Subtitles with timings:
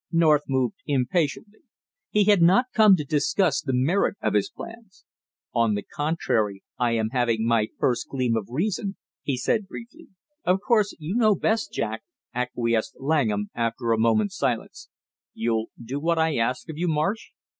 [0.11, 1.59] North moved impatiently.
[2.09, 5.05] He had not come to discuss the merit of his plans.
[5.53, 10.07] "On the contrary I am having my first gleam of reason," he said briefly.
[10.43, 12.01] "Of course you know best, Jack,"
[12.33, 14.89] acquiesced Langham after a moment's silence.
[15.35, 17.29] "You'll do what I ask of you, Marsh?"